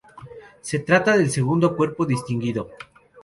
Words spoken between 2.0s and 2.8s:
distinguido.